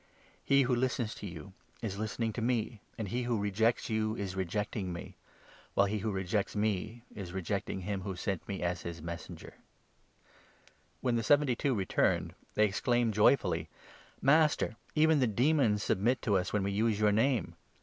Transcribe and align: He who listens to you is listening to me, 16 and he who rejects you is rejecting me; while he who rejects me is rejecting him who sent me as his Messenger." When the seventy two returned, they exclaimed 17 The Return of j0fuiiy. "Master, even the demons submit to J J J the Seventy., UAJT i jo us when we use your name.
He 0.43 0.63
who 0.63 0.75
listens 0.75 1.13
to 1.13 1.27
you 1.27 1.53
is 1.83 1.99
listening 1.99 2.33
to 2.33 2.41
me, 2.41 2.63
16 2.93 2.95
and 2.97 3.07
he 3.09 3.21
who 3.21 3.37
rejects 3.37 3.87
you 3.87 4.15
is 4.15 4.35
rejecting 4.35 4.91
me; 4.91 5.15
while 5.75 5.85
he 5.85 5.99
who 5.99 6.09
rejects 6.09 6.55
me 6.55 7.03
is 7.13 7.33
rejecting 7.33 7.81
him 7.81 8.01
who 8.01 8.15
sent 8.15 8.47
me 8.47 8.63
as 8.63 8.81
his 8.81 8.99
Messenger." 8.99 9.53
When 11.01 11.17
the 11.17 11.21
seventy 11.23 11.55
two 11.55 11.75
returned, 11.75 12.33
they 12.55 12.65
exclaimed 12.65 13.13
17 13.13 13.13
The 13.13 13.29
Return 13.29 13.33
of 13.33 13.39
j0fuiiy. 13.39 13.67
"Master, 14.23 14.75
even 14.95 15.19
the 15.19 15.27
demons 15.27 15.83
submit 15.83 16.19
to 16.23 16.31
J 16.31 16.31
J 16.31 16.31
J 16.35 16.39
the 16.39 16.45
Seventy., 16.45 16.45
UAJT 16.45 16.45
i 16.45 16.45
jo 16.45 16.47
us 16.49 16.53
when 16.53 16.63
we 16.63 16.71
use 16.71 16.99
your 16.99 17.11
name. 17.11 17.55